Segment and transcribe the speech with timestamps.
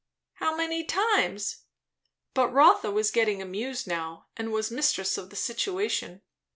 [0.37, 1.65] "How many times?"
[2.33, 6.23] But Rotha was getting amused now, and was mistress of the situation.